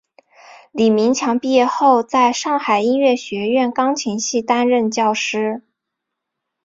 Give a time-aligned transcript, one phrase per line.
[0.71, 5.61] 李名强毕业后在上海音乐学院钢琴系担任教师。